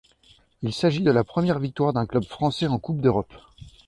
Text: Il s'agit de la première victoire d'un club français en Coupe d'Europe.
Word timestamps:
Il 0.63 0.73
s'agit 0.73 1.03
de 1.03 1.11
la 1.11 1.23
première 1.23 1.59
victoire 1.59 1.93
d'un 1.93 2.07
club 2.07 2.23
français 2.23 2.65
en 2.65 2.79
Coupe 2.79 3.01
d'Europe. 3.01 3.35